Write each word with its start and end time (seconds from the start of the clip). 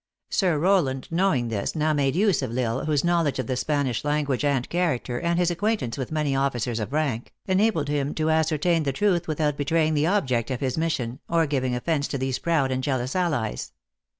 Sir 0.31 0.57
Rowland, 0.57 1.07
knowing 1.11 1.49
this, 1.49 1.75
now 1.75 1.93
made 1.93 2.15
use 2.15 2.41
of 2.41 2.57
L 2.57 2.79
Isle, 2.79 2.85
whose 2.87 3.03
knowledge 3.03 3.37
of 3.37 3.45
the 3.45 3.55
Spanish 3.55 4.03
language 4.03 4.43
and 4.43 4.67
character, 4.67 5.19
and 5.19 5.37
his 5.37 5.51
acquaintance 5.51 5.95
with 5.95 6.11
many 6.11 6.35
officers 6.35 6.79
of 6.79 6.91
rank, 6.91 7.35
enabled 7.45 7.87
him 7.87 8.15
to 8.15 8.31
ascertain 8.31 8.81
the 8.81 8.93
truth 8.93 9.27
without 9.27 9.57
betraying 9.57 9.93
the 9.93 10.07
object 10.07 10.49
of 10.49 10.59
his 10.59 10.75
mission, 10.75 11.19
or 11.29 11.45
giving 11.45 11.75
offence 11.75 12.07
to 12.07 12.17
these 12.17 12.39
proud 12.39 12.71
and 12.71 12.81
jealous 12.83 13.15
allies. 13.15 13.73